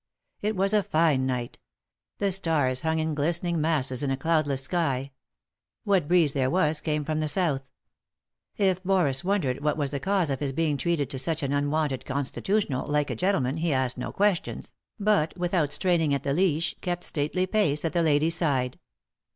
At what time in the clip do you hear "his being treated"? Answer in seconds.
10.39-11.11